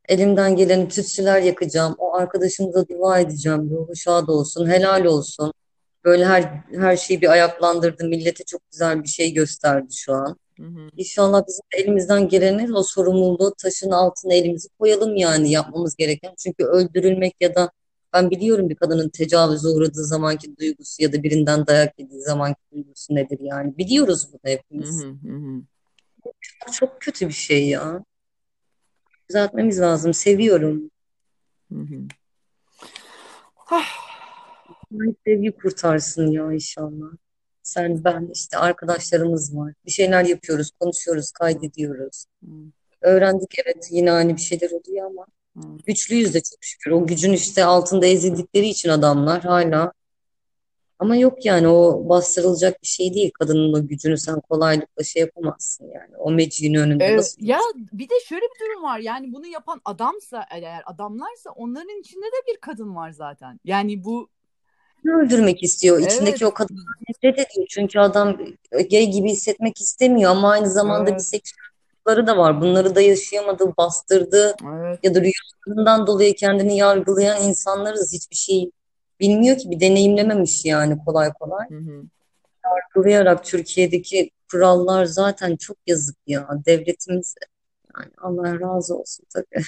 [0.08, 1.94] Elimden geleni tütsüler yakacağım.
[1.98, 3.70] O arkadaşımıza dua edeceğim.
[3.70, 5.52] Ruhu şad olsun, helal olsun.
[6.04, 8.04] Böyle her her şeyi bir ayaklandırdı.
[8.04, 10.36] Millete çok güzel bir şey gösterdi şu an.
[10.58, 10.90] Hı hı.
[10.96, 16.34] İnşallah bizim elimizden geleni o sorumluluğu taşın altına elimizi koyalım yani yapmamız gereken.
[16.38, 17.70] Çünkü öldürülmek ya da
[18.12, 23.14] ben biliyorum bir kadının tecavüze uğradığı zamanki duygusu ya da birinden dayak yediği zamanki duygusu
[23.14, 23.78] nedir yani.
[23.78, 25.04] Biliyoruz bunu hepimiz.
[25.04, 25.62] Hı hı hı.
[26.24, 28.04] Çok, çok kötü bir şey ya.
[29.28, 30.14] Düzeltmemiz lazım.
[30.14, 30.90] Seviyorum.
[31.72, 31.98] Hı hı.
[33.70, 34.06] Ah.
[35.24, 37.06] Sevgi kurtarsın ya inşallah.
[37.66, 39.72] Sen, ben, işte arkadaşlarımız var.
[39.86, 42.24] Bir şeyler yapıyoruz, konuşuyoruz, kaydediyoruz.
[42.40, 42.70] Hmm.
[43.00, 45.78] Öğrendik evet yine aynı bir şeyler oluyor ama hmm.
[45.86, 46.90] güçlüyüz de çok şükür.
[46.90, 49.92] O gücün işte altında ezildikleri için adamlar hala
[50.98, 53.30] ama yok yani o bastırılacak bir şey değil.
[53.30, 56.16] Kadının o gücünü sen kolaylıkla şey yapamazsın yani.
[56.18, 58.98] O meciğin önünde evet, nasıl Ya bir de şöyle bir durum var.
[58.98, 63.60] Yani bunu yapan adamsa eğer adamlarsa onların içinde de bir kadın var zaten.
[63.64, 64.28] Yani bu
[65.08, 65.98] öldürmek istiyor.
[65.98, 66.52] İçindeki evet.
[66.52, 67.66] o kadını nefret ediyor.
[67.70, 68.36] Çünkü adam
[68.90, 71.18] gay gibi hissetmek istemiyor ama aynı zamanda evet.
[71.18, 72.60] bir seksüellikleri de var.
[72.60, 74.98] Bunları da yaşayamadı, bastırdı evet.
[75.02, 78.12] ya da rüyalarından dolayı kendini yargılayan insanlarız.
[78.12, 78.70] Hiçbir şey
[79.20, 81.68] bilmiyor ki bir deneyimlememiş yani kolay kolay.
[81.70, 82.02] Hı hı.
[82.64, 86.48] Yargılayarak Türkiye'deki kurallar zaten çok yazık ya.
[86.66, 87.34] Devletimiz
[88.00, 89.64] yani Allah razı olsun tabii.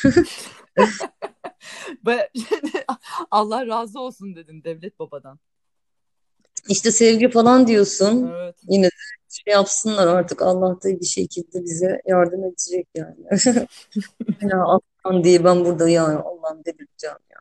[3.30, 5.38] Allah razı olsun dedin devlet babadan.
[6.68, 8.30] İşte sevgi falan diyorsun.
[8.34, 8.56] Evet.
[8.68, 8.90] Yine de
[9.28, 13.16] şey yapsınlar artık Allah da bir şekilde bize yardım edecek yani.
[14.40, 17.40] ya Allah'ım diye ben burada ya Allah'ım delireceğim ya.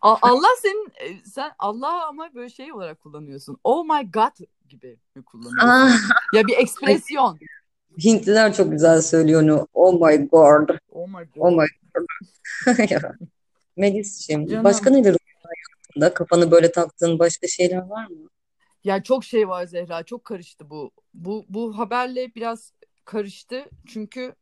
[0.00, 3.58] Allah senin e, sen Allah ama böyle şey olarak kullanıyorsun.
[3.64, 5.68] Oh my god gibi mi kullanıyorsun?
[5.68, 5.98] Ah.
[6.34, 7.38] ya bir ekspresyon.
[7.98, 9.68] Hintliler çok güzel söylüyor onu.
[9.74, 10.68] Oh my god.
[10.90, 11.36] Oh my god.
[11.36, 11.66] Oh my
[12.66, 13.02] god.
[13.76, 16.14] Melis'ciğim başka neler hayatında?
[16.14, 18.28] Kafanı böyle taktığın başka şeyler var mı?
[18.84, 20.02] Ya çok şey var Zehra.
[20.02, 20.90] Çok karıştı bu.
[21.14, 22.72] Bu bu haberle biraz
[23.04, 23.64] karıştı.
[23.86, 24.34] Çünkü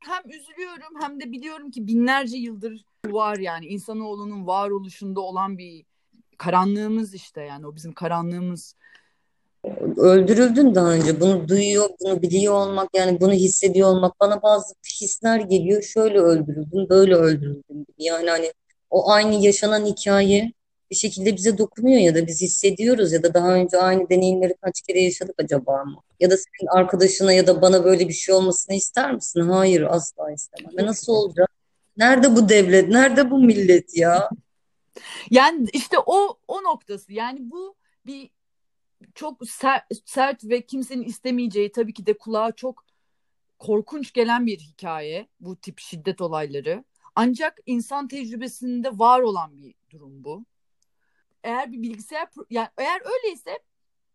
[0.00, 5.84] hem üzülüyorum hem de biliyorum ki binlerce yıldır var yani insanoğlunun varoluşunda olan bir
[6.38, 8.76] karanlığımız işte yani o bizim karanlığımız
[9.96, 11.20] öldürüldün daha önce.
[11.20, 15.82] Bunu duyuyor, bunu biliyor olmak yani bunu hissediyor olmak bana bazı hisler geliyor.
[15.82, 18.04] Şöyle öldürüldüm, böyle öldürüldüm gibi.
[18.04, 18.52] Yani hani
[18.90, 20.52] o aynı yaşanan hikaye
[20.90, 24.82] bir şekilde bize dokunuyor ya da biz hissediyoruz ya da daha önce aynı deneyimleri kaç
[24.82, 25.96] kere yaşadık acaba mı?
[26.20, 29.40] Ya da senin arkadaşına ya da bana böyle bir şey olmasını ister misin?
[29.40, 30.78] Hayır asla istemem.
[30.78, 31.50] Ve nasıl olacak?
[31.96, 32.88] Nerede bu devlet?
[32.88, 34.30] Nerede bu millet ya?
[35.30, 37.12] Yani işte o o noktası.
[37.12, 37.74] Yani bu
[38.06, 38.30] bir
[39.14, 42.84] çok sert, sert ve kimsenin istemeyeceği tabii ki de kulağa çok
[43.58, 46.84] korkunç gelen bir hikaye bu tip şiddet olayları.
[47.14, 50.44] Ancak insan tecrübesinde var olan bir durum bu.
[51.42, 53.58] Eğer bir bilgisayar yani eğer öyleyse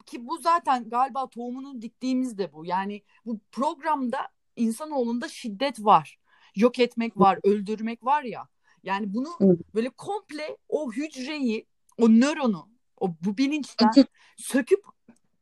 [0.06, 2.66] ki bu zaten galiba tohumunu diktiğimiz de bu.
[2.66, 6.20] Yani bu programda insanoğlunda şiddet var.
[6.56, 8.48] Yok etmek var, öldürmek var ya.
[8.84, 11.66] Yani bunu böyle komple o hücreyi,
[11.98, 12.69] o nöronu,
[13.00, 13.92] o bu bilinçten
[14.38, 14.84] söküp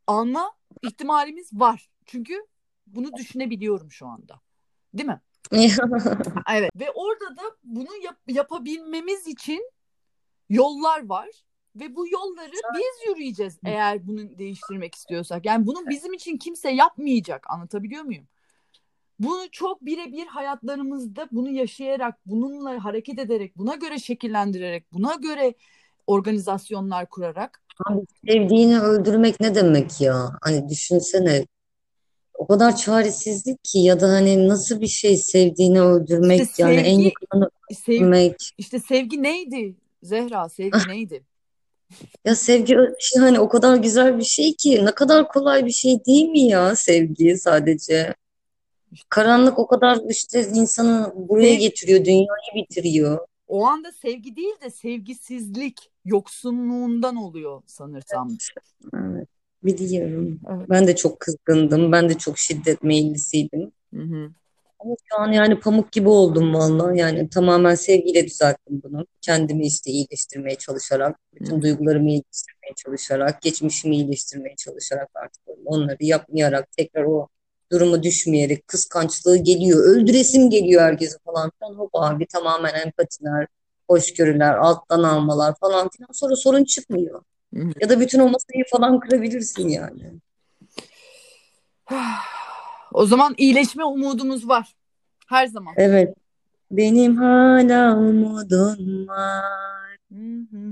[0.06, 1.90] alma ihtimalimiz var.
[2.06, 2.46] Çünkü
[2.86, 4.40] bunu düşünebiliyorum şu anda.
[4.94, 5.20] Değil mi?
[6.50, 6.70] evet.
[6.76, 9.70] Ve orada da bunu yap- yapabilmemiz için
[10.48, 11.28] yollar var.
[11.76, 15.46] Ve bu yolları biz yürüyeceğiz eğer bunu değiştirmek istiyorsak.
[15.46, 17.50] Yani bunu bizim için kimse yapmayacak.
[17.50, 18.28] Anlatabiliyor muyum?
[19.18, 25.54] Bunu çok birebir hayatlarımızda bunu yaşayarak, bununla hareket ederek, buna göre şekillendirerek, buna göre
[26.08, 27.62] organizasyonlar kurarak.
[27.86, 30.30] Abi sevdiğini öldürmek ne demek ya?
[30.42, 31.46] Hani düşünsene
[32.34, 36.96] o kadar çaresizlik ki ya da hani nasıl bir şey sevdiğini İşte öldürmek yani en
[36.96, 37.50] sevgi, yakınını
[37.86, 38.34] sev, öldürmek.
[38.58, 39.74] işte sevgi neydi?
[40.02, 41.22] Zehra, sevgi neydi?
[42.24, 46.04] Ya sevgi şey hani o kadar güzel bir şey ki ne kadar kolay bir şey
[46.04, 48.14] değil mi ya sevgi sadece.
[49.08, 53.26] Karanlık o kadar işte insanı buraya Sev, getiriyor, dünyayı bitiriyor.
[53.48, 58.36] o anda sevgi değil de sevgisizlik yoksunluğundan oluyor sanırsam.
[58.94, 59.28] Evet,
[59.62, 60.40] biliyorum.
[60.50, 60.66] Evet.
[60.70, 61.92] Ben de çok kızgındım.
[61.92, 63.72] Ben de çok şiddet meyillisiydim.
[63.94, 64.30] Hı hı.
[64.80, 66.98] Ama şu an yani pamuk gibi oldum vallahi.
[66.98, 69.06] Yani tamamen sevgiyle düzelttim bunu.
[69.20, 71.62] Kendimi işte iyileştirmeye çalışarak, bütün hı.
[71.62, 77.28] duygularımı iyileştirmeye çalışarak, geçmişimi iyileştirmeye çalışarak artık onları yapmayarak, tekrar o
[77.72, 81.74] duruma düşmeyerek, kıskançlığı geliyor, öldüresim geliyor herkese falan filan.
[81.74, 83.46] Hop abi tamamen empatiler,
[83.88, 86.12] hoşgörüler, alttan almalar falan filan.
[86.12, 87.22] Sonra sorun çıkmıyor.
[87.80, 90.12] Ya da bütün o masayı falan kırabilirsin yani.
[92.92, 94.74] O zaman iyileşme umudumuz var.
[95.28, 95.74] Her zaman.
[95.76, 96.14] Evet,
[96.70, 99.96] benim hala umudum var.
[100.12, 100.68] Hı hı.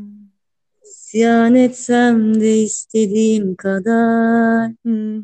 [0.84, 5.22] İsyan etsem de istediğim kadar, Hı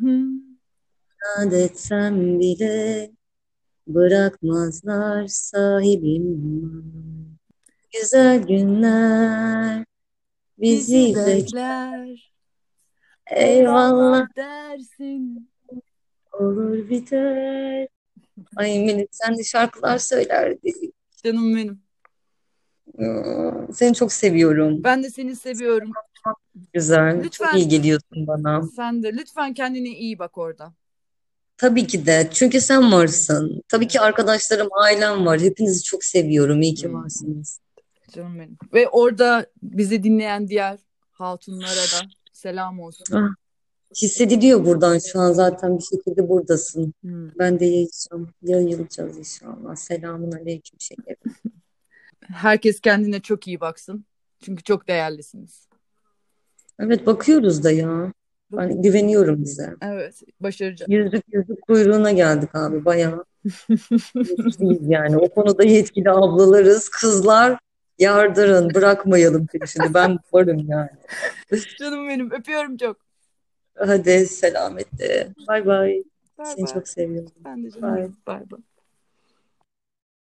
[1.23, 3.11] inat etsem bile
[3.87, 6.43] bırakmazlar sahibim.
[7.93, 9.85] Güzel günler
[10.59, 12.33] Bizi bekler.
[13.31, 15.51] Eyvallah dersin.
[16.33, 17.89] olur biter.
[18.57, 20.95] Ay Melih sen de şarkılar söylerdin.
[21.25, 21.83] Canım benim.
[22.99, 24.85] Aa, Seni çok seviyorum.
[24.85, 25.93] Ben de seni seviyorum.
[26.73, 28.63] Güzel, çok Lütfen iyi geliyorsun bana.
[28.77, 30.73] sen de lütfen kendine iyi bak orada.
[31.57, 32.29] Tabii ki de.
[32.33, 33.63] Çünkü sen varsın.
[33.69, 35.41] Tabii ki arkadaşlarım, ailem var.
[35.41, 36.63] Hepinizi çok seviyorum.
[36.63, 37.61] İyi ki Hmm, varsınız.
[38.13, 38.57] Canım benim.
[38.73, 40.79] Ve orada bizi dinleyen diğer
[41.11, 43.05] hatunlara da selam olsun.
[43.13, 43.35] Ah,
[44.03, 46.95] hissediliyor buradan şu an zaten bir şekilde buradasın.
[47.01, 47.39] Hmm.
[47.39, 48.29] Ben de yayacağım.
[48.43, 49.77] Yayılacağız inşallah.
[49.77, 51.35] Selamun aleyküm şekerim.
[52.21, 54.05] Herkes kendine çok iyi baksın.
[54.41, 55.69] Çünkü çok değerlisiniz.
[56.79, 58.13] Evet bakıyoruz da ya.
[58.53, 58.83] Bakın.
[58.83, 59.75] güveniyorum bize.
[59.83, 60.91] Evet, başaracağız.
[60.91, 62.85] Yüzlük yüzlük kuyruğuna geldik abi.
[62.85, 63.25] Bayağı
[64.15, 65.17] yetkiliyiz yani.
[65.17, 66.89] O konuda yetkili ablalarız.
[66.89, 67.59] Kızlar
[68.03, 68.75] yardırın.
[68.75, 69.95] Bırakmayalım peşini.
[69.95, 70.91] Ben varım yani.
[71.79, 72.97] Canım benim, öpüyorum çok.
[73.79, 75.29] Hadi selametle.
[75.49, 76.03] Bay bay.
[76.45, 76.75] Seni bay.
[76.75, 77.33] çok seviyorum.
[77.45, 78.17] Ben de canım.
[78.27, 78.61] Bay bay.